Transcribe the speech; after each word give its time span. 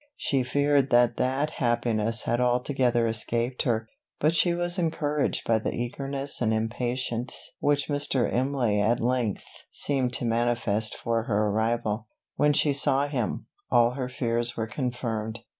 She 0.17 0.41
feared 0.41 0.89
that 0.89 1.17
that 1.17 1.51
happiness 1.59 2.23
had 2.23 2.41
altogether 2.41 3.05
escaped 3.05 3.61
her; 3.61 3.87
but 4.19 4.33
she 4.33 4.55
was 4.55 4.79
encouraged 4.79 5.45
by 5.47 5.59
the 5.59 5.75
eagerness 5.75 6.41
and 6.41 6.51
impatience 6.51 7.51
which 7.59 7.87
Mr. 7.87 8.27
Imlay 8.27 8.79
at 8.79 8.99
length 8.99 9.45
seemed 9.71 10.11
to 10.13 10.25
manifest 10.25 10.97
for 10.97 11.25
her 11.25 11.49
arrival. 11.49 12.07
When 12.35 12.53
she 12.53 12.73
saw 12.73 13.07
him, 13.07 13.45
all 13.69 13.91
her 13.91 14.09
fears 14.09 14.57
were 14.57 14.65
confirmed. 14.65 15.41